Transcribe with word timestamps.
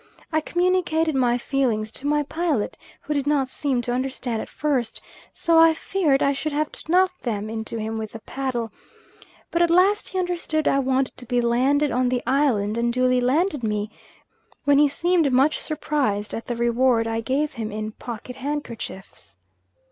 I 0.31 0.41
communicated 0.41 1.13
my 1.13 1.37
feelings 1.37 1.91
to 1.91 2.07
my 2.07 2.23
pilot, 2.23 2.75
who 3.01 3.13
did 3.13 3.27
not 3.27 3.47
seem 3.49 3.83
to 3.83 3.93
understand 3.93 4.41
at 4.41 4.49
first, 4.49 4.99
so 5.31 5.59
I 5.59 5.75
feared 5.75 6.23
I 6.23 6.33
should 6.33 6.53
have 6.53 6.71
to 6.71 6.91
knock 6.91 7.19
them 7.19 7.51
into 7.51 7.77
him 7.77 7.99
with 7.99 8.13
the 8.13 8.19
paddle; 8.19 8.71
but 9.51 9.61
at 9.61 9.69
last 9.69 10.09
he 10.09 10.17
understood 10.17 10.67
I 10.67 10.79
wanted 10.79 11.15
to 11.17 11.27
be 11.27 11.39
landed 11.39 11.91
on 11.91 12.09
the 12.09 12.23
island 12.25 12.79
and 12.79 12.91
duly 12.91 13.21
landed 13.21 13.61
me, 13.63 13.91
when 14.63 14.79
he 14.79 14.87
seemed 14.87 15.31
much 15.31 15.59
surprised 15.59 16.33
at 16.33 16.47
the 16.47 16.55
reward 16.55 17.05
I 17.07 17.19
gave 17.21 17.53
him 17.53 17.71
in 17.71 17.91
pocket 17.91 18.37
handkerchiefs. 18.37 19.37